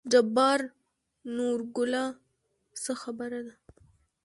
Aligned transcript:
جبار: 0.11 0.61
نورګله 1.35 2.03
څه 2.81 2.93
خبره 3.01 3.39
ده. 3.45 3.55